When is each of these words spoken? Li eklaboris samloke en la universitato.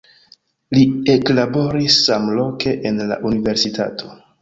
Li 0.77 0.85
eklaboris 1.17 1.99
samloke 2.09 2.77
en 2.93 3.01
la 3.15 3.23
universitato. 3.33 4.15